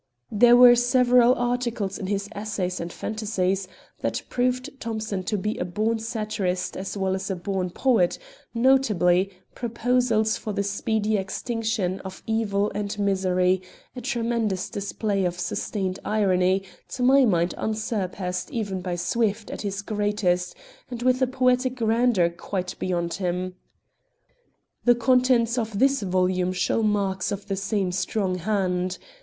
[0.31, 3.67] There were several articles in his "Essays and Phantasies"
[3.99, 8.17] that proved Thomson to be a born satirist as well as a born poet;
[8.51, 13.61] notably "Proposals for the Speedy Extinction of Evil and Misery,"
[13.95, 19.83] a tremendous display of sustained irony, to my mind unsurpassed even by Swift at his
[19.83, 20.55] greatest,
[20.89, 23.53] and with a poetic grandeur quite beyond him.
[24.83, 28.97] The contents of this volume show marks of the same strong hand.